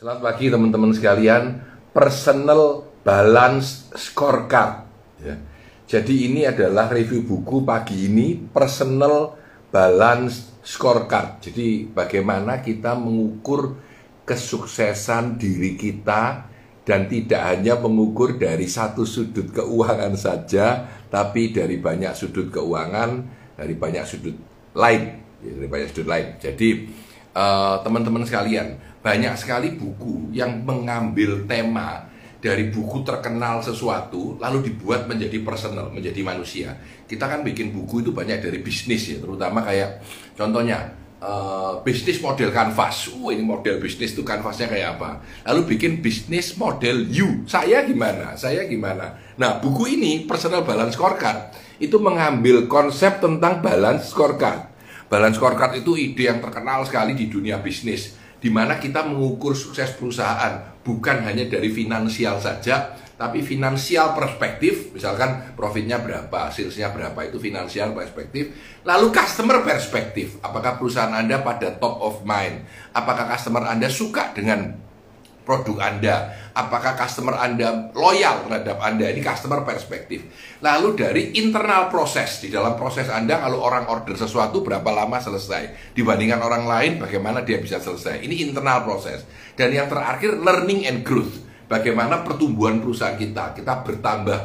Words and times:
Selamat 0.00 0.32
pagi 0.32 0.48
teman-teman 0.48 0.96
sekalian. 0.96 1.60
Personal 1.92 2.88
Balance 3.04 3.92
Scorecard. 3.92 4.88
Ya. 5.20 5.36
Jadi 5.84 6.24
ini 6.24 6.48
adalah 6.48 6.88
review 6.88 7.20
buku 7.20 7.68
pagi 7.68 8.08
ini 8.08 8.32
Personal 8.32 9.36
Balance 9.68 10.56
Scorecard. 10.64 11.44
Jadi 11.44 11.84
bagaimana 11.84 12.64
kita 12.64 12.96
mengukur 12.96 13.76
kesuksesan 14.24 15.36
diri 15.36 15.76
kita 15.76 16.48
dan 16.80 17.04
tidak 17.04 17.52
hanya 17.52 17.76
mengukur 17.76 18.40
dari 18.40 18.72
satu 18.72 19.04
sudut 19.04 19.52
keuangan 19.52 20.16
saja, 20.16 20.88
tapi 21.12 21.52
dari 21.52 21.76
banyak 21.76 22.16
sudut 22.16 22.48
keuangan, 22.48 23.28
dari 23.52 23.76
banyak 23.76 24.08
sudut 24.08 24.40
lain, 24.72 25.20
ya, 25.44 25.52
dari 25.60 25.68
banyak 25.68 25.92
sudut 25.92 26.08
lain. 26.08 26.40
Jadi 26.40 26.88
eh, 27.36 27.76
teman-teman 27.84 28.24
uh, 28.24 28.28
sekalian, 28.32 28.80
banyak 29.00 29.32
sekali 29.36 29.76
buku 29.80 30.32
yang 30.36 30.60
mengambil 30.64 31.48
tema 31.48 32.04
dari 32.40 32.72
buku 32.72 33.04
terkenal 33.04 33.60
sesuatu 33.60 34.40
lalu 34.40 34.72
dibuat 34.72 35.04
menjadi 35.04 35.44
personal, 35.44 35.92
menjadi 35.92 36.20
manusia. 36.24 36.72
Kita 37.04 37.28
kan 37.28 37.44
bikin 37.44 37.72
buku 37.72 38.00
itu 38.00 38.16
banyak 38.16 38.40
dari 38.40 38.60
bisnis 38.64 39.12
ya, 39.12 39.20
terutama 39.20 39.60
kayak 39.64 40.00
contohnya 40.36 40.96
uh, 41.20 41.84
bisnis 41.84 42.20
model 42.24 42.48
kanvas. 42.48 43.12
Uh, 43.12 43.28
ini 43.32 43.44
model 43.44 43.76
bisnis 43.80 44.16
itu 44.16 44.24
kanvasnya 44.24 44.72
kayak 44.72 44.96
apa? 44.96 45.20
Lalu 45.52 45.76
bikin 45.76 46.00
bisnis 46.00 46.56
model 46.56 47.04
you. 47.08 47.44
Saya 47.44 47.84
gimana? 47.84 48.36
Saya 48.40 48.64
gimana? 48.64 49.20
Nah, 49.36 49.60
buku 49.60 49.96
ini 50.00 50.24
Personal 50.24 50.64
Balance 50.64 50.96
Scorecard 50.96 51.52
itu 51.80 51.96
mengambil 51.96 52.68
konsep 52.68 53.24
tentang 53.24 53.64
balance 53.64 54.12
scorecard. 54.12 54.68
Balance 55.08 55.40
scorecard 55.40 55.80
itu 55.80 55.96
ide 55.96 56.28
yang 56.28 56.38
terkenal 56.44 56.84
sekali 56.84 57.16
di 57.16 57.32
dunia 57.32 57.56
bisnis 57.56 58.19
di 58.40 58.48
mana 58.48 58.80
kita 58.80 59.04
mengukur 59.04 59.52
sukses 59.52 59.92
perusahaan 59.94 60.80
bukan 60.80 61.22
hanya 61.28 61.44
dari 61.46 61.68
finansial 61.68 62.40
saja, 62.40 62.96
tapi 63.20 63.44
finansial 63.44 64.16
perspektif, 64.16 64.96
misalkan 64.96 65.52
profitnya 65.52 66.00
berapa, 66.00 66.48
salesnya 66.48 66.88
berapa, 66.88 67.20
itu 67.28 67.36
finansial 67.36 67.92
perspektif. 67.92 68.56
Lalu 68.88 69.12
customer 69.12 69.60
perspektif, 69.60 70.40
apakah 70.40 70.80
perusahaan 70.80 71.12
Anda 71.12 71.44
pada 71.44 71.76
top 71.76 72.00
of 72.00 72.24
mind, 72.24 72.64
apakah 72.96 73.28
customer 73.28 73.68
Anda 73.68 73.92
suka 73.92 74.32
dengan 74.32 74.72
produk 75.50 75.82
Anda, 75.82 76.30
apakah 76.54 76.94
customer 76.94 77.34
Anda 77.34 77.90
loyal 77.90 78.46
terhadap 78.46 78.78
Anda, 78.78 79.10
ini 79.10 79.18
customer 79.18 79.66
perspektif. 79.66 80.30
Lalu 80.62 80.94
dari 80.94 81.22
internal 81.42 81.90
proses, 81.90 82.38
di 82.38 82.54
dalam 82.54 82.78
proses 82.78 83.10
Anda 83.10 83.42
kalau 83.42 83.58
orang 83.58 83.90
order 83.90 84.14
sesuatu 84.14 84.62
berapa 84.62 84.86
lama 84.94 85.18
selesai, 85.18 85.94
dibandingkan 85.98 86.38
orang 86.38 86.70
lain 86.70 86.92
bagaimana 87.02 87.42
dia 87.42 87.58
bisa 87.58 87.82
selesai, 87.82 88.22
ini 88.22 88.46
internal 88.46 88.86
proses. 88.86 89.26
Dan 89.58 89.74
yang 89.74 89.90
terakhir 89.90 90.38
learning 90.38 90.86
and 90.86 91.02
growth, 91.02 91.42
bagaimana 91.66 92.22
pertumbuhan 92.22 92.78
perusahaan 92.78 93.18
kita, 93.18 93.58
kita 93.58 93.82
bertambah 93.82 94.38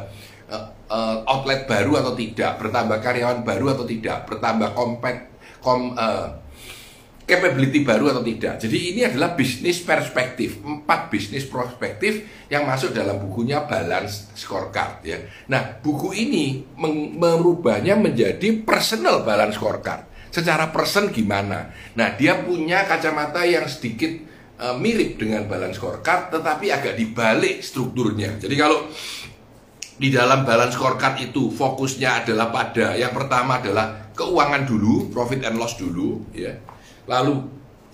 uh, 0.50 1.22
outlet 1.30 1.70
baru 1.70 2.02
atau 2.02 2.18
tidak, 2.18 2.58
bertambah 2.58 2.98
karyawan 2.98 3.46
baru 3.46 3.78
atau 3.78 3.86
tidak, 3.86 4.26
bertambah 4.26 4.74
compact, 4.74 5.20
kom, 5.62 5.94
uh, 5.94 6.45
capability 7.26 7.82
baru 7.82 8.14
atau 8.14 8.22
tidak. 8.22 8.62
Jadi 8.62 8.94
ini 8.94 9.02
adalah 9.02 9.34
bisnis 9.34 9.82
perspektif, 9.82 10.62
empat 10.62 11.10
bisnis 11.10 11.42
perspektif 11.42 12.22
yang 12.46 12.62
masuk 12.62 12.94
dalam 12.94 13.18
bukunya 13.18 13.66
Balance 13.66 14.30
Scorecard 14.38 15.02
ya. 15.02 15.18
Nah, 15.50 15.82
buku 15.82 16.14
ini 16.14 16.62
merubahnya 17.18 17.98
menjadi 17.98 18.62
personal 18.62 19.26
balance 19.26 19.58
scorecard. 19.58 20.06
Secara 20.30 20.70
person 20.70 21.10
gimana? 21.10 21.74
Nah, 21.98 22.14
dia 22.14 22.38
punya 22.46 22.86
kacamata 22.86 23.42
yang 23.42 23.66
sedikit 23.66 24.14
uh, 24.62 24.78
mirip 24.78 25.18
dengan 25.18 25.50
balance 25.50 25.82
scorecard 25.82 26.30
tetapi 26.30 26.70
agak 26.70 26.94
dibalik 26.94 27.58
strukturnya. 27.58 28.38
Jadi 28.38 28.54
kalau 28.54 28.86
di 29.98 30.14
dalam 30.14 30.46
balance 30.46 30.78
scorecard 30.78 31.18
itu 31.26 31.50
fokusnya 31.50 32.22
adalah 32.22 32.54
pada 32.54 32.94
yang 32.94 33.10
pertama 33.10 33.58
adalah 33.58 34.14
keuangan 34.14 34.62
dulu, 34.62 35.10
profit 35.10 35.42
and 35.42 35.58
loss 35.58 35.74
dulu 35.74 36.22
ya 36.30 36.75
lalu 37.06 37.46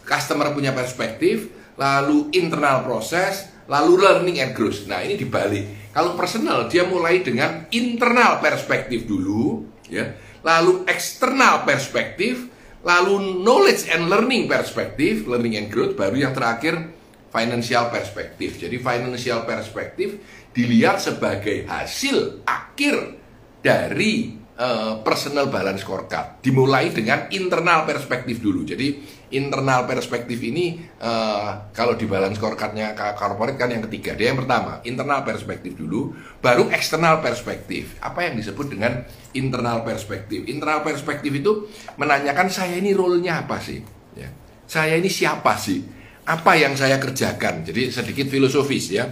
customer 0.03 0.51
punya 0.53 0.75
perspektif, 0.75 1.53
lalu 1.79 2.29
internal 2.35 2.83
proses, 2.85 3.49
lalu 3.71 4.03
learning 4.03 4.43
and 4.43 4.53
growth. 4.53 4.85
Nah, 4.91 5.01
ini 5.01 5.15
dibalik. 5.17 5.93
Kalau 5.93 6.17
personal 6.17 6.67
dia 6.73 6.89
mulai 6.89 7.21
dengan 7.21 7.69
internal 7.71 8.41
perspektif 8.41 9.05
dulu, 9.05 9.69
ya. 9.87 10.17
Lalu 10.43 10.89
eksternal 10.91 11.63
perspektif, 11.63 12.51
lalu 12.83 13.41
knowledge 13.47 13.87
and 13.93 14.11
learning 14.11 14.51
perspektif, 14.51 15.29
learning 15.31 15.55
and 15.55 15.69
growth, 15.71 15.95
baru 15.95 16.29
yang 16.29 16.35
terakhir 16.35 16.91
financial 17.31 17.89
perspektif. 17.89 18.59
Jadi 18.59 18.77
financial 18.83 19.47
perspektif 19.47 20.19
dilihat 20.53 21.01
sebagai 21.01 21.65
hasil 21.65 22.45
akhir 22.45 23.17
dari 23.63 24.42
uh, 24.59 25.01
personal 25.01 25.49
balance 25.49 25.81
scorecard 25.85 26.45
dimulai 26.45 26.93
dengan 26.93 27.29
internal 27.33 27.89
perspektif 27.89 28.43
dulu. 28.43 28.67
Jadi 28.67 29.01
internal 29.33 29.89
perspektif 29.89 30.37
ini 30.45 30.77
uh, 31.01 31.73
kalau 31.73 31.97
di 31.97 32.05
balance 32.05 32.37
scorecardnya 32.37 32.93
corporate 33.17 33.57
kan 33.57 33.73
yang 33.73 33.85
ketiga. 33.89 34.13
Dia 34.13 34.33
yang 34.33 34.45
pertama 34.45 34.85
internal 34.85 35.25
perspektif 35.25 35.77
dulu, 35.77 36.13
baru 36.45 36.69
eksternal 36.69 37.25
perspektif. 37.25 37.97
Apa 38.05 38.29
yang 38.29 38.37
disebut 38.37 38.77
dengan 38.77 39.05
internal 39.33 39.81
perspektif? 39.87 40.45
Internal 40.45 40.85
perspektif 40.85 41.33
itu 41.33 41.69
menanyakan 41.97 42.53
saya 42.53 42.77
ini 42.77 42.93
role-nya 42.93 43.49
apa 43.49 43.57
sih? 43.61 43.81
Ya. 44.17 44.29
Saya 44.69 45.01
ini 45.01 45.09
siapa 45.09 45.57
sih? 45.57 45.81
Apa 46.23 46.55
yang 46.55 46.77
saya 46.79 47.01
kerjakan? 47.01 47.67
Jadi 47.67 47.91
sedikit 47.91 48.29
filosofis 48.29 48.93
ya. 48.93 49.09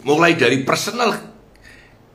Mulai 0.00 0.36
dari 0.36 0.64
personal 0.64 1.12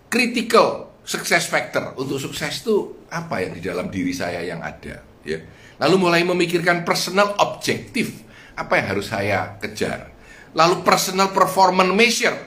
critical 0.09 0.84
sukses 1.05 1.45
factor. 1.45 1.93
Untuk 1.95 2.17
sukses 2.17 2.65
itu 2.65 3.05
apa 3.13 3.45
yang 3.45 3.53
di 3.53 3.61
dalam 3.61 3.87
diri 3.93 4.11
saya 4.11 4.41
yang 4.41 4.59
ada 4.59 5.05
ya? 5.21 5.39
Lalu 5.79 5.95
mulai 6.01 6.25
memikirkan 6.25 6.83
personal 6.83 7.37
objektif. 7.39 8.25
Apa 8.57 8.81
yang 8.81 8.97
harus 8.97 9.13
saya 9.13 9.55
kejar? 9.61 10.11
Lalu 10.57 10.81
personal 10.81 11.31
performance 11.31 11.93
measure. 11.93 12.39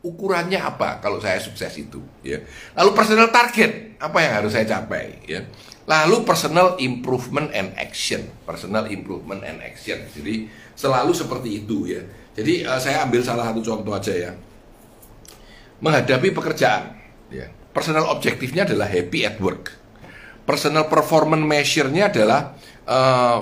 Ukurannya 0.00 0.56
apa 0.56 0.96
kalau 1.04 1.20
saya 1.20 1.36
sukses 1.36 1.76
itu 1.76 2.00
ya? 2.24 2.40
Lalu 2.72 2.90
personal 2.96 3.28
target. 3.28 4.00
Apa 4.00 4.16
yang 4.24 4.32
harus 4.40 4.56
saya 4.56 4.64
capai 4.64 5.20
ya? 5.28 5.44
Lalu 5.84 6.24
personal 6.24 6.80
improvement 6.80 7.52
and 7.52 7.76
action. 7.76 8.24
Personal 8.48 8.88
improvement 8.88 9.44
and 9.44 9.60
action. 9.60 10.00
Jadi 10.16 10.48
selalu 10.72 11.12
seperti 11.12 11.66
itu 11.66 11.84
ya? 11.84 12.00
Jadi 12.32 12.64
uh, 12.64 12.80
saya 12.80 13.04
ambil 13.04 13.20
salah 13.20 13.50
satu 13.50 13.60
contoh 13.60 13.92
aja 13.92 14.14
ya. 14.14 14.32
Menghadapi 15.82 16.32
pekerjaan 16.32 16.96
ya 17.28 17.59
personal 17.70 18.10
objektifnya 18.10 18.66
adalah 18.66 18.86
happy 18.90 19.26
at 19.26 19.38
work. 19.38 19.74
Personal 20.44 20.90
performance 20.90 21.46
measure-nya 21.46 22.10
adalah 22.10 22.58
uh, 22.88 23.38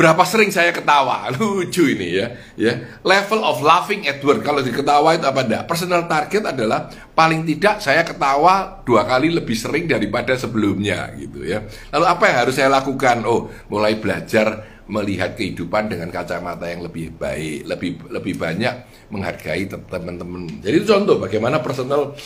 berapa 0.00 0.24
sering 0.24 0.48
saya 0.48 0.72
ketawa. 0.72 1.28
Lucu 1.36 1.84
ini 1.84 2.16
ya. 2.16 2.26
Ya, 2.56 3.00
level 3.04 3.44
of 3.44 3.60
laughing 3.60 4.08
at 4.08 4.24
work. 4.24 4.40
Kalau 4.40 4.64
diketawa 4.64 5.20
itu 5.20 5.28
apa 5.28 5.44
enggak? 5.44 5.62
Personal 5.68 6.08
target 6.08 6.48
adalah 6.48 6.88
paling 7.12 7.44
tidak 7.44 7.84
saya 7.84 8.00
ketawa 8.00 8.80
dua 8.88 9.04
kali 9.04 9.28
lebih 9.28 9.52
sering 9.52 9.84
daripada 9.84 10.32
sebelumnya 10.40 11.12
gitu 11.20 11.44
ya. 11.44 11.68
Lalu 11.92 12.06
apa 12.08 12.22
yang 12.32 12.36
harus 12.48 12.54
saya 12.56 12.72
lakukan? 12.72 13.28
Oh, 13.28 13.52
mulai 13.68 14.00
belajar 14.00 14.80
melihat 14.90 15.38
kehidupan 15.38 15.86
dengan 15.86 16.10
kacamata 16.10 16.66
yang 16.66 16.82
lebih 16.82 17.14
baik, 17.14 17.62
lebih 17.62 17.90
lebih 18.10 18.34
banyak 18.34 18.74
menghargai 19.14 19.70
teman-teman. 19.70 20.50
Jadi 20.58 20.74
itu 20.82 20.86
contoh 20.90 21.22
bagaimana 21.22 21.62
personal 21.62 22.18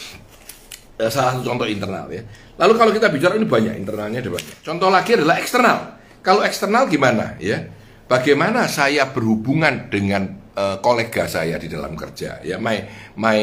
eh, 0.98 1.10
salah 1.10 1.36
satu 1.36 1.42
contoh 1.46 1.66
internal 1.66 2.06
ya. 2.10 2.22
Lalu 2.58 2.72
kalau 2.78 2.92
kita 2.94 3.08
bicara 3.10 3.34
ini 3.34 3.46
banyak 3.46 3.74
internalnya 3.78 4.18
ada 4.22 4.30
banyak. 4.30 4.56
Contoh 4.62 4.88
lagi 4.90 5.10
adalah 5.18 5.36
eksternal. 5.38 5.78
Kalau 6.24 6.40
eksternal 6.46 6.86
gimana 6.86 7.36
ya? 7.42 7.66
Bagaimana 8.04 8.68
saya 8.68 9.08
berhubungan 9.08 9.88
dengan 9.88 10.28
uh, 10.54 10.76
kolega 10.84 11.24
saya 11.24 11.56
di 11.56 11.72
dalam 11.72 11.96
kerja 11.96 12.44
ya, 12.44 12.60
my 12.60 12.76
my 13.16 13.38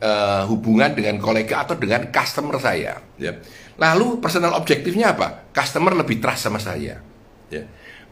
uh, 0.00 0.42
hubungan 0.48 0.96
dengan 0.96 1.20
kolega 1.20 1.68
atau 1.68 1.76
dengan 1.76 2.08
customer 2.08 2.56
saya 2.56 2.96
ya. 3.20 3.32
Lalu 3.76 4.24
personal 4.24 4.56
objektifnya 4.56 5.12
apa? 5.12 5.52
Customer 5.52 5.92
lebih 5.92 6.16
trust 6.16 6.48
sama 6.48 6.56
saya. 6.56 6.96
Ya. 7.52 7.62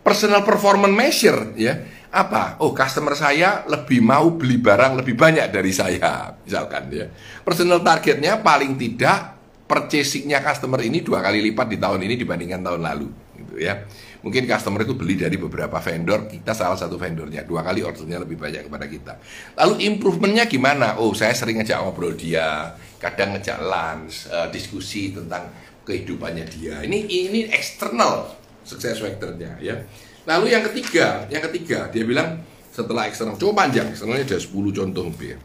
Personal 0.04 0.44
performance 0.44 0.92
measure 0.92 1.56
ya 1.56 1.80
apa? 2.14 2.62
Oh, 2.62 2.70
customer 2.70 3.18
saya 3.18 3.66
lebih 3.66 3.98
mau 3.98 4.30
beli 4.38 4.62
barang 4.62 4.94
lebih 5.02 5.18
banyak 5.18 5.50
dari 5.50 5.74
saya, 5.74 6.38
misalkan 6.46 6.86
ya. 6.94 7.10
Personal 7.42 7.82
targetnya 7.82 8.38
paling 8.38 8.78
tidak 8.78 9.34
purchasingnya 9.66 10.38
customer 10.38 10.78
ini 10.86 11.02
dua 11.02 11.18
kali 11.18 11.42
lipat 11.50 11.66
di 11.66 11.78
tahun 11.82 12.06
ini 12.06 12.14
dibandingkan 12.14 12.62
tahun 12.62 12.80
lalu, 12.86 13.08
gitu 13.42 13.54
ya. 13.58 13.82
Mungkin 14.24 14.48
customer 14.48 14.86
itu 14.86 14.96
beli 14.96 15.20
dari 15.20 15.36
beberapa 15.36 15.76
vendor, 15.84 16.30
kita 16.30 16.56
salah 16.56 16.80
satu 16.80 16.96
vendornya, 16.96 17.44
dua 17.44 17.60
kali 17.60 17.84
ordernya 17.84 18.24
lebih 18.24 18.40
banyak 18.40 18.70
kepada 18.70 18.86
kita. 18.88 19.12
Lalu 19.60 19.84
improvementnya 19.84 20.48
gimana? 20.48 20.96
Oh, 20.96 21.12
saya 21.12 21.36
sering 21.36 21.60
ngejak 21.60 21.76
ngobrol 21.84 22.16
dia, 22.16 22.72
kadang 22.96 23.36
ngejak 23.36 23.60
lunch, 23.60 24.32
uh, 24.32 24.48
diskusi 24.48 25.12
tentang 25.12 25.52
kehidupannya 25.84 26.48
dia. 26.48 26.80
Ini 26.80 27.04
ini 27.04 27.40
eksternal 27.52 28.32
sukses 28.64 28.96
factornya 28.96 29.60
ya. 29.60 29.76
Lalu 30.24 30.56
yang 30.56 30.64
ketiga, 30.72 31.28
yang 31.28 31.44
ketiga 31.50 31.92
dia 31.92 32.04
bilang 32.04 32.40
setelah 32.74 33.06
eksternal 33.06 33.38
cukup 33.38 33.54
panjang 33.54 33.86
eksternalnya 33.86 34.26
ada 34.26 34.38
10 34.42 34.50
contoh 34.50 35.06
lebih 35.06 35.38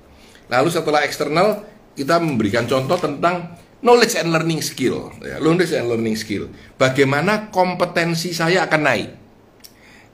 lalu 0.49 0.69
setelah 0.73 1.05
eksternal 1.05 1.61
kita 1.93 2.17
memberikan 2.17 2.65
contoh 2.65 2.97
tentang 2.97 3.53
knowledge 3.85 4.17
and 4.17 4.33
learning 4.33 4.65
skill. 4.65 5.13
Ya, 5.21 5.37
knowledge 5.37 5.77
and 5.77 5.87
learning 5.87 6.17
skill. 6.17 6.49
Bagaimana 6.81 7.53
kompetensi 7.53 8.33
saya 8.33 8.65
akan 8.65 8.81
naik. 8.81 9.09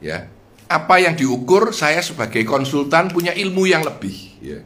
Ya 0.03 0.27
apa 0.65 0.97
yang 0.97 1.13
diukur 1.13 1.69
saya 1.77 2.01
sebagai 2.01 2.41
konsultan 2.41 3.13
punya 3.13 3.31
ilmu 3.37 3.69
yang 3.69 3.85
lebih. 3.85 4.17
Ya 4.41 4.59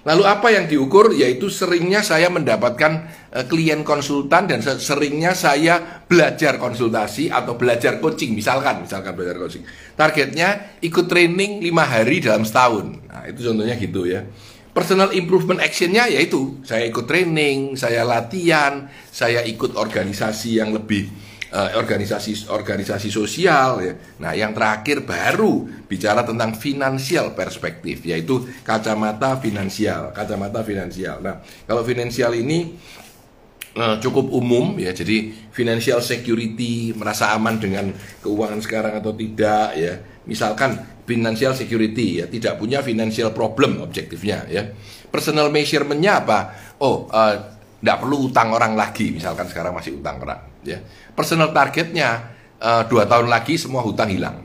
Lalu 0.00 0.22
apa 0.24 0.48
yang 0.48 0.64
diukur? 0.64 1.12
Yaitu 1.12 1.52
seringnya 1.52 2.00
saya 2.00 2.32
mendapatkan 2.32 2.92
uh, 3.36 3.44
klien 3.44 3.84
konsultan 3.84 4.48
dan 4.48 4.64
seringnya 4.64 5.36
saya 5.36 6.04
belajar 6.08 6.56
konsultasi 6.56 7.28
atau 7.28 7.60
belajar 7.60 8.00
coaching. 8.00 8.32
Misalkan, 8.32 8.84
misalkan 8.84 9.12
belajar 9.12 9.36
coaching. 9.36 9.64
Targetnya 9.94 10.80
ikut 10.80 11.04
training 11.04 11.60
lima 11.60 11.84
hari 11.84 12.24
dalam 12.24 12.48
setahun. 12.48 12.96
Nah 13.04 13.28
itu 13.28 13.44
contohnya 13.44 13.76
gitu 13.76 14.08
ya. 14.08 14.24
Personal 14.70 15.10
improvement 15.12 15.58
actionnya 15.58 16.06
yaitu 16.06 16.62
saya 16.62 16.86
ikut 16.86 17.04
training, 17.04 17.74
saya 17.74 18.06
latihan, 18.06 18.86
saya 19.10 19.42
ikut 19.42 19.74
organisasi 19.74 20.62
yang 20.62 20.70
lebih 20.70 21.29
uh, 21.50 21.70
organisasi 21.76 22.50
organisasi 22.50 23.10
sosial 23.10 23.82
ya. 23.82 23.94
Nah, 24.22 24.32
yang 24.34 24.54
terakhir 24.54 25.02
baru 25.02 25.66
bicara 25.86 26.22
tentang 26.22 26.54
finansial 26.56 27.34
perspektif 27.34 28.06
yaitu 28.06 28.46
kacamata 28.62 29.38
finansial, 29.38 30.14
kacamata 30.14 30.62
finansial. 30.62 31.20
Nah, 31.22 31.42
kalau 31.66 31.82
finansial 31.82 32.34
ini 32.38 32.74
uh, 33.76 33.98
cukup 33.98 34.30
umum 34.30 34.78
ya. 34.78 34.94
Jadi 34.94 35.50
financial 35.50 36.00
security 36.02 36.94
merasa 36.94 37.34
aman 37.34 37.58
dengan 37.58 37.90
keuangan 38.22 38.60
sekarang 38.62 38.98
atau 38.98 39.12
tidak 39.14 39.76
ya. 39.76 39.94
Misalkan 40.26 41.02
financial 41.06 41.58
security 41.58 42.22
ya, 42.22 42.30
tidak 42.30 42.62
punya 42.62 42.86
financial 42.86 43.34
problem 43.34 43.82
objektifnya 43.82 44.46
ya. 44.46 44.62
Personal 45.10 45.50
measurementnya 45.50 46.22
apa? 46.22 46.38
Oh, 46.78 47.10
tidak 47.10 47.96
perlu 47.98 48.30
utang 48.30 48.54
orang 48.54 48.78
lagi, 48.78 49.10
misalkan 49.10 49.50
sekarang 49.50 49.74
masih 49.74 49.98
utang 49.98 50.22
orang. 50.22 50.49
Ya. 50.66 50.84
Personal 51.16 51.52
targetnya 51.56 52.36
uh, 52.60 52.84
dua 52.86 53.08
tahun 53.08 53.32
lagi 53.32 53.56
semua 53.56 53.80
hutang 53.80 54.12
hilang. 54.12 54.44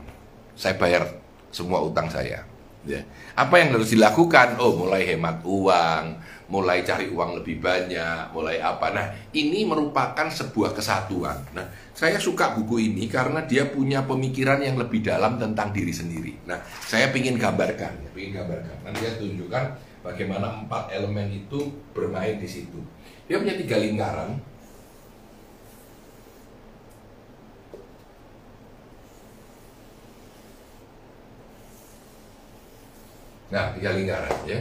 Saya 0.56 0.76
bayar 0.80 1.08
semua 1.52 1.84
utang 1.84 2.08
saya. 2.08 2.44
Ya. 2.86 3.02
Apa 3.34 3.58
yang 3.60 3.74
harus 3.74 3.90
dilakukan? 3.90 4.56
Oh, 4.62 4.78
mulai 4.78 5.04
hemat 5.04 5.42
uang, 5.42 6.04
mulai 6.46 6.86
cari 6.86 7.10
uang 7.10 7.42
lebih 7.42 7.58
banyak, 7.58 8.30
mulai 8.30 8.62
apa. 8.62 8.94
Nah, 8.94 9.06
ini 9.34 9.66
merupakan 9.66 10.30
sebuah 10.30 10.70
kesatuan. 10.72 11.34
Nah, 11.52 11.66
saya 11.92 12.16
suka 12.22 12.54
buku 12.54 12.94
ini 12.94 13.10
karena 13.10 13.42
dia 13.42 13.66
punya 13.66 14.06
pemikiran 14.06 14.62
yang 14.62 14.78
lebih 14.78 15.02
dalam 15.02 15.36
tentang 15.36 15.74
diri 15.74 15.90
sendiri. 15.90 16.46
Nah, 16.46 16.62
saya 16.86 17.10
ingin 17.10 17.34
gambarkan, 17.36 17.92
ya, 18.06 18.10
ingin 18.14 18.40
gambarkan. 18.40 18.76
Nanti 18.86 18.98
saya 19.02 19.14
tunjukkan 19.18 19.64
bagaimana 20.06 20.46
empat 20.62 20.94
elemen 20.94 21.26
itu 21.34 21.66
bermain 21.90 22.38
di 22.38 22.46
situ. 22.46 22.78
Dia 23.26 23.42
punya 23.42 23.58
tiga 23.58 23.82
lingkaran. 23.82 24.38
Nah, 33.56 33.72
tiga 33.72 33.96
lingkaran 33.96 34.44
ya. 34.44 34.60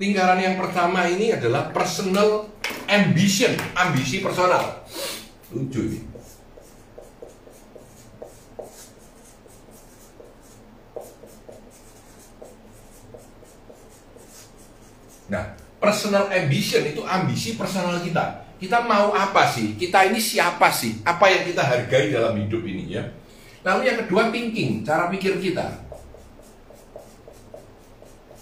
Lingkaran 0.00 0.40
yang 0.40 0.56
pertama 0.56 1.04
ini 1.04 1.36
adalah 1.36 1.68
personal 1.76 2.48
ambition, 2.88 3.52
ambisi 3.76 4.24
personal. 4.24 4.80
Lucu 5.52 5.84
ini. 5.84 6.00
Nah, 15.28 15.52
personal 15.76 16.32
ambition 16.32 16.80
itu 16.88 17.04
ambisi 17.04 17.60
personal 17.60 18.00
kita. 18.00 18.48
Kita 18.56 18.88
mau 18.88 19.12
apa 19.12 19.44
sih? 19.52 19.76
Kita 19.76 20.08
ini 20.08 20.16
siapa 20.16 20.72
sih? 20.72 21.04
Apa 21.04 21.28
yang 21.28 21.44
kita 21.44 21.60
hargai 21.60 22.08
dalam 22.08 22.40
hidup 22.40 22.64
ini 22.64 22.96
ya? 22.96 23.04
Lalu 23.68 23.84
yang 23.84 23.98
kedua 24.00 24.32
thinking, 24.32 24.80
cara 24.80 25.12
pikir 25.12 25.36
kita. 25.36 25.89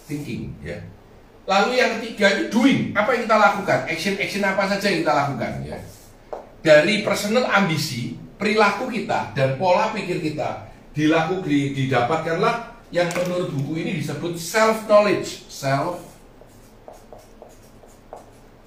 Thinking 0.09 0.57
ya. 0.65 0.81
Lalu 1.45 1.81
yang 1.81 2.01
ketiga 2.01 2.27
itu 2.37 2.45
doing, 2.53 2.93
apa 2.97 3.13
yang 3.17 3.29
kita 3.29 3.37
lakukan? 3.37 3.79
Action-action 3.89 4.45
apa 4.45 4.69
saja 4.69 4.87
yang 4.89 5.01
kita 5.05 5.15
lakukan 5.17 5.53
ya. 5.65 5.79
Dari 6.61 7.01
personal 7.01 7.49
ambisi, 7.49 8.17
perilaku 8.37 8.89
kita 8.93 9.33
dan 9.33 9.57
pola 9.57 9.93
pikir 9.93 10.21
kita 10.21 10.69
dilakukan 10.93 11.49
didapatkanlah 11.49 12.77
yang 12.93 13.09
menurut 13.13 13.53
buku 13.53 13.85
ini 13.85 14.01
disebut 14.01 14.37
self 14.37 14.89
knowledge, 14.89 15.45
self 15.49 16.01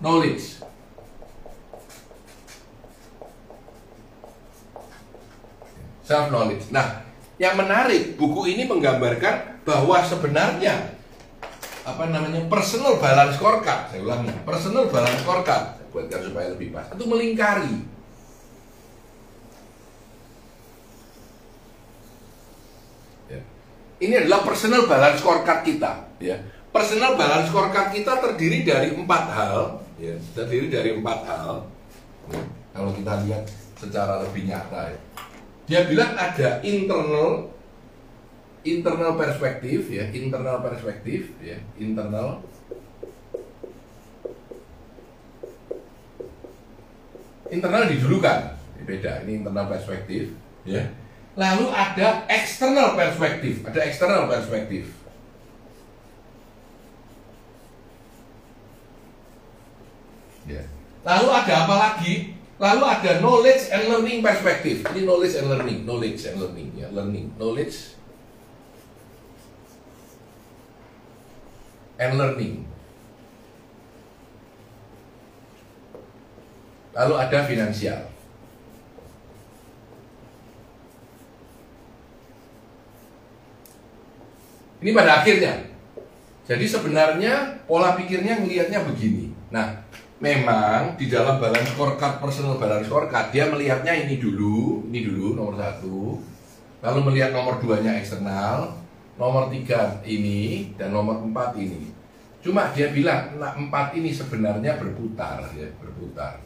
knowledge. 0.01 0.61
Self 6.05 6.33
knowledge. 6.33 6.65
Nah, 6.73 7.05
yang 7.37 7.57
menarik 7.57 8.17
buku 8.17 8.57
ini 8.57 8.65
menggambarkan 8.65 9.65
bahwa 9.65 10.01
sebenarnya 10.05 11.00
apa 11.81 12.03
namanya 12.13 12.45
personal 12.45 13.01
balance 13.01 13.41
scorecard 13.41 13.89
saya 13.89 14.01
ulangi 14.05 14.29
personal 14.45 14.85
balance 14.89 15.19
scorecard 15.25 15.65
saya 15.77 15.81
buatkan 15.91 16.19
supaya 16.23 16.47
lebih 16.55 16.71
pas. 16.71 16.87
Itu 16.95 17.05
melingkari. 17.05 17.75
Ya. 23.31 23.39
ini 24.03 24.13
adalah 24.17 24.41
personal 24.43 24.87
balance 24.87 25.19
scorecard 25.19 25.61
kita 25.67 25.91
ya. 26.23 26.39
Personal 26.71 27.19
balance 27.19 27.51
scorecard 27.51 27.91
kita 27.91 28.23
terdiri 28.23 28.63
dari 28.63 28.95
empat 28.95 29.23
hal 29.35 29.83
ya, 29.99 30.15
terdiri 30.31 30.71
dari 30.71 30.89
empat 30.95 31.19
hal. 31.27 31.67
Ya, 32.31 32.41
kalau 32.71 32.91
kita 32.95 33.13
lihat 33.27 33.43
secara 33.75 34.23
lebih 34.23 34.47
nyata 34.47 34.95
ya. 34.95 34.99
Dia 35.67 35.81
bilang 35.87 36.15
ada 36.15 36.63
internal 36.63 37.51
internal 38.61 39.17
perspektif 39.17 39.89
ya, 39.89 40.05
internal 40.13 40.61
perspektif 40.61 41.33
ya, 41.41 41.57
internal 41.81 42.45
internal 47.49 47.83
didulukan. 47.89 48.57
Beda, 48.81 49.21
ini 49.25 49.41
internal 49.41 49.69
perspektif 49.69 50.33
ya. 50.65 50.89
Lalu 51.37 51.69
ada 51.71 52.27
external 52.27 52.93
perspektif, 52.93 53.65
ada 53.65 53.79
external 53.87 54.27
perspektif. 54.29 54.93
Ya. 60.49 60.65
Lalu 61.05 61.27
ada 61.29 61.53
apa 61.65 61.75
lagi? 61.77 62.35
Lalu 62.61 62.83
ada 62.85 63.11
knowledge 63.25 63.73
and 63.73 63.89
learning 63.89 64.19
perspektif. 64.21 64.85
Ini 64.93 65.01
knowledge 65.01 65.33
and 65.39 65.47
learning, 65.49 65.79
knowledge 65.87 66.21
and 66.29 66.37
learning 66.37 66.69
ya, 66.77 66.87
learning, 66.93 67.33
knowledge 67.41 68.00
and 72.01 72.17
learning. 72.17 72.65
Lalu 76.97 77.13
ada 77.15 77.39
finansial. 77.45 78.01
Ini 84.81 84.91
pada 84.97 85.21
akhirnya. 85.21 85.69
Jadi 86.49 86.65
sebenarnya 86.65 87.63
pola 87.69 87.93
pikirnya 87.93 88.41
melihatnya 88.41 88.81
begini. 88.81 89.29
Nah, 89.53 89.85
memang 90.17 90.97
di 90.97 91.05
dalam 91.05 91.37
balance 91.37 91.77
scorecard 91.77 92.17
personal 92.17 92.57
balance 92.57 92.89
scorecard 92.89 93.29
dia 93.29 93.45
melihatnya 93.45 93.93
ini 93.93 94.17
dulu, 94.17 94.89
ini 94.89 95.05
dulu 95.05 95.37
nomor 95.37 95.55
satu, 95.55 96.17
lalu 96.81 96.99
melihat 97.07 97.29
nomor 97.29 97.61
duanya 97.61 97.93
eksternal, 97.93 98.80
nomor 99.21 99.53
tiga 99.53 100.01
ini 100.01 100.73
dan 100.73 100.89
nomor 100.89 101.21
empat 101.21 101.53
ini. 101.61 101.93
Cuma 102.41 102.73
dia 102.73 102.89
bilang 102.89 103.37
nah, 103.37 103.53
empat 103.53 103.93
ini 103.93 104.09
sebenarnya 104.09 104.81
berputar 104.81 105.45
ya 105.53 105.69
berputar. 105.77 106.41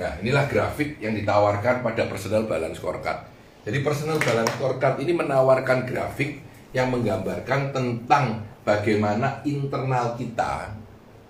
Nah 0.00 0.16
inilah 0.24 0.48
grafik 0.48 0.96
yang 1.04 1.12
ditawarkan 1.12 1.84
pada 1.84 2.08
personal 2.08 2.48
balance 2.48 2.80
scorecard. 2.80 3.28
Jadi 3.68 3.84
personal 3.84 4.16
balance 4.16 4.56
scorecard 4.56 4.96
ini 5.04 5.12
menawarkan 5.12 5.84
grafik 5.84 6.40
yang 6.72 6.88
menggambarkan 6.88 7.76
tentang 7.76 8.40
bagaimana 8.64 9.44
internal 9.44 10.16
kita 10.16 10.72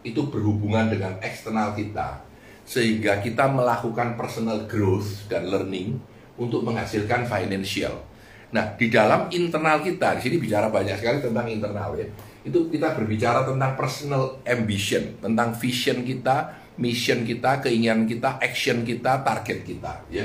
itu 0.06 0.22
berhubungan 0.30 0.86
dengan 0.86 1.18
eksternal 1.18 1.74
kita 1.74 2.22
sehingga 2.64 3.18
kita 3.20 3.50
melakukan 3.50 4.14
personal 4.14 4.70
growth 4.70 5.26
dan 5.26 5.50
learning 5.50 5.98
untuk 6.38 6.62
menghasilkan 6.62 7.26
financial. 7.26 8.13
Nah, 8.54 8.78
di 8.78 8.86
dalam 8.86 9.26
internal 9.34 9.82
kita, 9.82 10.14
di 10.14 10.30
sini 10.30 10.36
bicara 10.38 10.70
banyak 10.70 11.02
sekali 11.02 11.18
tentang 11.18 11.50
internal 11.50 11.90
ya. 11.98 12.06
Itu 12.46 12.70
kita 12.70 12.94
berbicara 12.94 13.42
tentang 13.42 13.74
personal 13.74 14.38
ambition, 14.46 15.18
tentang 15.18 15.58
vision 15.58 16.06
kita, 16.06 16.54
mission 16.78 17.26
kita, 17.26 17.58
keinginan 17.58 18.06
kita, 18.06 18.38
action 18.38 18.86
kita, 18.86 19.26
target 19.26 19.66
kita 19.66 20.06
ya. 20.06 20.22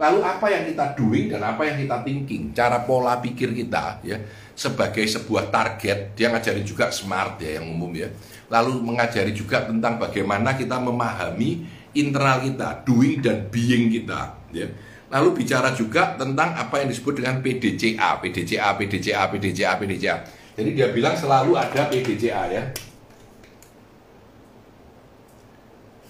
Lalu 0.00 0.20
apa 0.24 0.46
yang 0.48 0.64
kita 0.64 0.96
doing 0.96 1.28
dan 1.28 1.44
apa 1.44 1.60
yang 1.68 1.76
kita 1.80 2.00
thinking, 2.04 2.56
cara 2.56 2.84
pola 2.88 3.20
pikir 3.20 3.52
kita 3.52 4.00
ya 4.00 4.16
sebagai 4.56 5.04
sebuah 5.04 5.52
target. 5.52 6.16
Dia 6.16 6.32
ngajari 6.32 6.64
juga 6.64 6.88
smart 6.88 7.40
ya 7.40 7.60
yang 7.60 7.68
umum 7.68 7.92
ya. 7.92 8.08
Lalu 8.48 8.80
mengajari 8.80 9.32
juga 9.36 9.64
tentang 9.68 10.00
bagaimana 10.00 10.56
kita 10.56 10.80
memahami 10.80 11.64
internal 11.92 12.44
kita, 12.44 12.80
doing 12.84 13.20
dan 13.20 13.48
being 13.52 13.92
kita 13.92 14.36
ya. 14.52 14.68
Lalu 15.10 15.42
bicara 15.42 15.74
juga 15.74 16.14
tentang 16.14 16.54
apa 16.54 16.78
yang 16.78 16.86
disebut 16.86 17.18
dengan 17.18 17.42
PDCA, 17.42 18.22
PDCA, 18.22 18.78
PDCA, 18.78 19.22
PDCA, 19.26 19.72
PDCA. 19.74 20.16
Jadi 20.54 20.70
dia 20.70 20.94
bilang 20.94 21.18
selalu 21.18 21.58
ada 21.58 21.90
PDCA 21.90 22.42
ya. 22.46 22.62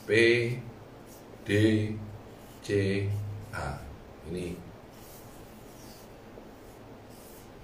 P 0.05 0.11
D 1.49 1.51
C 2.61 2.69
A. 3.57 3.81
Ini. 4.29 4.53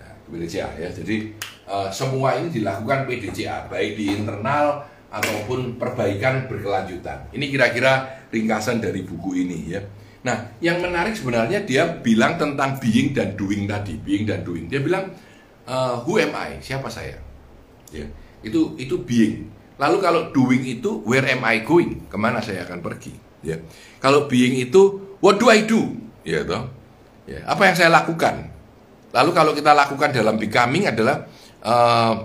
Nah 0.01 0.13
PDCA 0.33 0.73
ya. 0.81 0.89
Jadi 0.89 1.37
uh, 1.69 1.93
semua 1.93 2.41
ini 2.41 2.49
dilakukan 2.49 3.05
PDCA 3.05 3.69
baik 3.69 3.93
di 4.01 4.09
internal 4.09 4.89
ataupun 5.13 5.77
perbaikan 5.77 6.49
berkelanjutan. 6.49 7.29
Ini 7.37 7.45
kira-kira 7.53 8.25
ringkasan 8.33 8.81
dari 8.81 9.05
buku 9.05 9.45
ini 9.45 9.59
ya 9.69 9.85
nah 10.27 10.51
yang 10.59 10.83
menarik 10.83 11.15
sebenarnya 11.15 11.63
dia 11.63 11.87
bilang 12.03 12.35
tentang 12.35 12.83
being 12.83 13.15
dan 13.15 13.39
doing 13.39 13.71
tadi 13.71 13.95
being 14.03 14.27
dan 14.27 14.43
doing 14.43 14.67
dia 14.67 14.83
bilang 14.83 15.15
uh, 15.71 16.03
who 16.03 16.19
am 16.19 16.35
I 16.35 16.59
siapa 16.59 16.91
saya 16.91 17.23
ya 17.95 18.03
itu 18.43 18.75
itu 18.75 18.99
being 19.07 19.55
Lalu 19.77 19.97
kalau 20.01 20.23
doing 20.33 20.65
itu 20.65 21.05
where 21.05 21.25
am 21.29 21.45
I 21.45 21.61
going? 21.61 22.09
Ke 22.09 22.17
mana 22.17 22.41
saya 22.41 22.65
akan 22.65 22.81
pergi? 22.81 23.13
Ya. 23.45 23.61
Kalau 24.01 24.25
being 24.25 24.57
itu 24.57 25.17
what 25.21 25.37
do 25.37 25.53
I 25.53 25.69
do? 25.69 25.93
Ya 26.25 26.41
toh. 26.49 26.73
Ya. 27.29 27.45
Apa 27.45 27.69
yang 27.69 27.77
saya 27.77 27.93
lakukan? 27.93 28.49
Lalu 29.13 29.31
kalau 29.37 29.53
kita 29.53 29.77
lakukan 29.77 30.17
dalam 30.17 30.41
becoming 30.41 30.89
adalah 30.89 31.29
uh, 31.61 32.25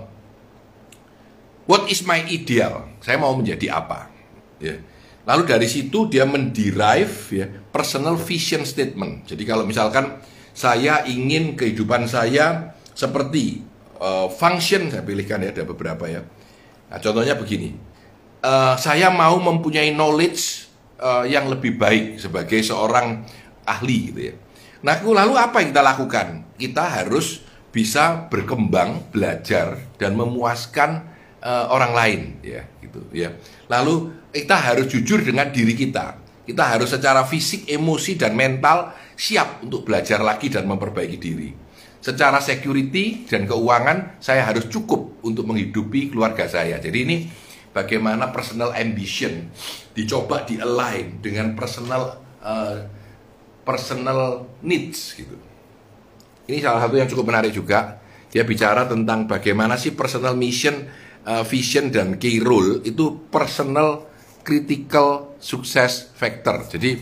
what 1.68 1.84
is 1.92 2.00
my 2.08 2.24
ideal? 2.24 2.88
Saya 3.04 3.20
mau 3.20 3.36
menjadi 3.36 3.68
apa? 3.76 4.08
Ya. 4.56 4.80
Lalu 5.22 5.42
dari 5.46 5.68
situ 5.70 6.10
dia 6.10 6.26
menderive 6.26 7.14
ya 7.30 7.46
personal 7.70 8.18
vision 8.18 8.66
statement. 8.66 9.26
Jadi 9.30 9.42
kalau 9.46 9.62
misalkan 9.62 10.18
saya 10.50 11.06
ingin 11.06 11.54
kehidupan 11.54 12.10
saya 12.10 12.74
seperti 12.92 13.62
uh, 14.02 14.28
function 14.28 14.90
saya 14.92 15.06
pilihkan 15.06 15.40
ya 15.40 15.54
ada 15.54 15.64
beberapa 15.64 16.04
ya 16.10 16.20
Nah, 16.92 17.00
contohnya 17.00 17.32
begini, 17.40 17.72
uh, 18.44 18.76
saya 18.76 19.08
mau 19.08 19.40
mempunyai 19.40 19.96
knowledge 19.96 20.68
uh, 21.00 21.24
yang 21.24 21.48
lebih 21.48 21.80
baik 21.80 22.20
sebagai 22.20 22.60
seorang 22.60 23.24
ahli 23.64 24.12
gitu 24.12 24.20
ya. 24.28 24.34
Nah, 24.84 25.00
lalu 25.00 25.40
apa 25.40 25.64
yang 25.64 25.72
kita 25.72 25.80
lakukan? 25.80 26.26
Kita 26.60 26.84
harus 27.00 27.40
bisa 27.72 28.28
berkembang, 28.28 29.08
belajar 29.08 29.80
dan 29.96 30.12
memuaskan 30.20 31.08
uh, 31.40 31.72
orang 31.72 31.92
lain 31.96 32.20
ya, 32.44 32.68
gitu 32.84 33.00
ya. 33.16 33.32
Lalu 33.72 34.12
kita 34.32 34.56
harus 34.56 34.88
jujur 34.88 35.20
dengan 35.20 35.52
diri 35.52 35.76
kita. 35.76 36.18
Kita 36.42 36.74
harus 36.74 36.90
secara 36.90 37.22
fisik, 37.22 37.70
emosi 37.70 38.18
dan 38.18 38.34
mental 38.34 38.90
siap 39.14 39.62
untuk 39.62 39.86
belajar 39.86 40.18
lagi 40.18 40.50
dan 40.50 40.66
memperbaiki 40.66 41.18
diri. 41.20 41.50
Secara 42.02 42.42
security 42.42 43.30
dan 43.30 43.46
keuangan 43.46 44.18
saya 44.18 44.42
harus 44.42 44.66
cukup 44.66 45.22
untuk 45.22 45.46
menghidupi 45.46 46.10
keluarga 46.10 46.50
saya. 46.50 46.82
Jadi 46.82 46.98
ini 46.98 47.16
bagaimana 47.70 48.34
personal 48.34 48.74
ambition 48.74 49.46
dicoba 49.94 50.42
di 50.42 50.58
align 50.58 51.22
dengan 51.22 51.54
personal 51.54 52.18
uh, 52.42 52.76
personal 53.62 54.50
needs 54.66 55.14
gitu. 55.14 55.38
Ini 56.50 56.58
salah 56.58 56.90
satu 56.90 56.98
yang 56.98 57.06
cukup 57.06 57.30
menarik 57.30 57.54
juga. 57.54 58.02
Dia 58.34 58.42
bicara 58.42 58.90
tentang 58.90 59.30
bagaimana 59.30 59.78
sih 59.78 59.94
personal 59.94 60.34
mission, 60.34 60.90
uh, 61.22 61.46
vision 61.46 61.94
dan 61.94 62.18
key 62.18 62.42
role 62.42 62.82
itu 62.82 63.30
personal 63.30 64.10
critical 64.42 65.38
success 65.38 66.10
factor. 66.14 66.62
Jadi 66.66 66.98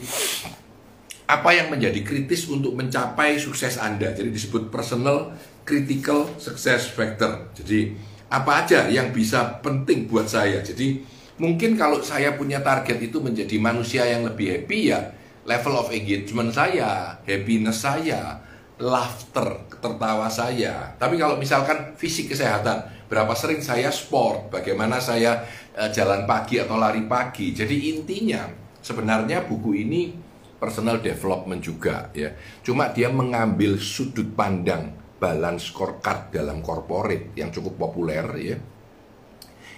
apa 1.30 1.50
yang 1.54 1.70
menjadi 1.70 2.00
kritis 2.02 2.48
untuk 2.48 2.76
mencapai 2.76 3.36
sukses 3.40 3.76
Anda. 3.76 4.12
Jadi 4.12 4.32
disebut 4.32 4.72
personal 4.72 5.36
critical 5.64 6.26
success 6.40 6.90
factor. 6.90 7.52
Jadi 7.56 7.94
apa 8.30 8.64
aja 8.64 8.86
yang 8.86 9.10
bisa 9.10 9.60
penting 9.60 10.06
buat 10.06 10.30
saya. 10.30 10.62
Jadi 10.62 11.02
mungkin 11.40 11.74
kalau 11.74 12.02
saya 12.04 12.34
punya 12.34 12.62
target 12.62 12.98
itu 13.02 13.18
menjadi 13.18 13.56
manusia 13.58 14.06
yang 14.06 14.26
lebih 14.26 14.60
happy 14.60 14.92
ya 14.92 15.00
level 15.48 15.74
of 15.80 15.88
engagement 15.90 16.52
saya, 16.52 17.18
happiness 17.24 17.82
saya, 17.82 18.38
laughter, 18.80 19.68
tertawa 19.78 20.32
saya. 20.32 20.96
Tapi 20.96 21.20
kalau 21.20 21.36
misalkan 21.36 21.92
fisik 22.00 22.32
kesehatan, 22.32 22.88
berapa 23.12 23.36
sering 23.36 23.60
saya 23.60 23.92
sport, 23.92 24.48
bagaimana 24.48 24.96
saya 24.98 25.44
uh, 25.76 25.92
jalan 25.92 26.24
pagi 26.24 26.56
atau 26.56 26.80
lari 26.80 27.04
pagi. 27.04 27.52
Jadi 27.52 27.92
intinya 27.92 28.48
sebenarnya 28.80 29.44
buku 29.44 29.76
ini 29.76 30.16
personal 30.56 31.04
development 31.04 31.60
juga 31.60 32.08
ya. 32.16 32.32
Cuma 32.64 32.88
dia 32.88 33.12
mengambil 33.12 33.76
sudut 33.76 34.32
pandang 34.32 34.96
balance 35.20 35.68
scorecard 35.68 36.32
dalam 36.32 36.64
corporate 36.64 37.36
yang 37.36 37.52
cukup 37.52 37.76
populer 37.76 38.26
ya. 38.40 38.56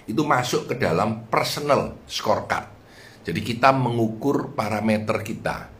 Itu 0.07 0.23
masuk 0.23 0.71
ke 0.71 0.75
dalam 0.79 1.27
personal 1.27 1.99
scorecard. 2.07 2.71
Jadi 3.23 3.39
kita 3.39 3.71
mengukur 3.71 4.51
parameter 4.51 5.23
kita 5.23 5.72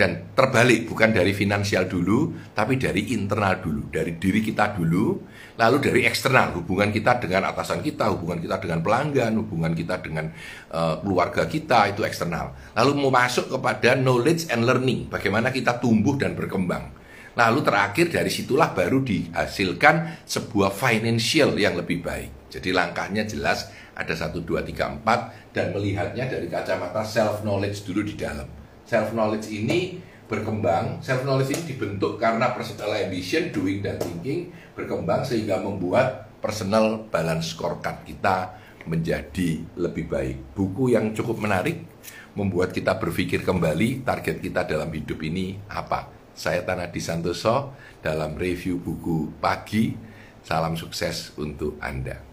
dan 0.00 0.32
terbalik 0.32 0.88
bukan 0.88 1.12
dari 1.12 1.36
finansial 1.36 1.84
dulu 1.84 2.32
tapi 2.56 2.80
dari 2.80 3.12
internal 3.12 3.60
dulu 3.60 3.92
dari 3.92 4.16
diri 4.16 4.40
kita 4.40 4.72
dulu 4.72 5.20
lalu 5.60 5.76
dari 5.76 6.00
eksternal 6.08 6.56
hubungan 6.56 6.88
kita 6.88 7.20
dengan 7.20 7.52
atasan 7.52 7.84
kita 7.84 8.08
hubungan 8.08 8.40
kita 8.40 8.56
dengan 8.64 8.80
pelanggan 8.80 9.36
hubungan 9.44 9.76
kita 9.76 10.00
dengan 10.00 10.32
uh, 10.72 10.96
keluarga 11.04 11.44
kita 11.44 11.92
itu 11.92 12.00
eksternal. 12.00 12.56
Lalu 12.72 12.90
mau 12.96 13.12
masuk 13.12 13.52
kepada 13.52 13.92
knowledge 13.92 14.48
and 14.48 14.64
learning 14.64 15.12
bagaimana 15.12 15.52
kita 15.52 15.76
tumbuh 15.76 16.16
dan 16.16 16.32
berkembang. 16.32 16.96
Lalu 17.36 17.60
terakhir 17.60 18.08
dari 18.08 18.32
situlah 18.32 18.72
baru 18.72 19.04
dihasilkan 19.04 20.24
sebuah 20.24 20.72
financial 20.72 21.60
yang 21.60 21.76
lebih 21.76 22.00
baik. 22.00 22.50
Jadi 22.50 22.72
langkahnya 22.72 23.28
jelas 23.28 23.68
ada 23.92 24.16
satu 24.16 24.40
dua 24.40 24.64
tiga 24.64 24.88
empat 24.88 25.52
dan 25.52 25.76
melihatnya 25.76 26.24
dari 26.24 26.48
kacamata 26.48 27.04
self 27.04 27.44
knowledge 27.44 27.84
dulu 27.84 28.00
di 28.00 28.16
dalam 28.16 28.59
self 28.90 29.14
knowledge 29.14 29.46
ini 29.54 30.02
berkembang, 30.26 30.98
self 30.98 31.22
knowledge 31.22 31.54
ini 31.54 31.62
dibentuk 31.70 32.18
karena 32.18 32.50
personal 32.50 32.90
ambition, 32.90 33.54
doing 33.54 33.78
dan 33.78 34.02
thinking 34.02 34.50
berkembang 34.74 35.22
sehingga 35.22 35.62
membuat 35.62 36.26
personal 36.42 37.06
balance 37.06 37.54
scorecard 37.54 38.02
kita 38.02 38.58
menjadi 38.90 39.62
lebih 39.78 40.10
baik. 40.10 40.58
Buku 40.58 40.90
yang 40.90 41.14
cukup 41.14 41.38
menarik 41.38 41.86
membuat 42.34 42.74
kita 42.74 42.98
berpikir 42.98 43.46
kembali 43.46 44.02
target 44.02 44.42
kita 44.42 44.66
dalam 44.66 44.90
hidup 44.90 45.22
ini 45.22 45.62
apa. 45.70 46.10
Saya 46.34 46.64
Tanah 46.66 46.90
Disantoso 46.90 47.74
dalam 48.02 48.34
review 48.34 48.82
buku 48.82 49.38
pagi. 49.38 49.94
Salam 50.40 50.72
sukses 50.72 51.36
untuk 51.36 51.76
Anda. 51.84 52.29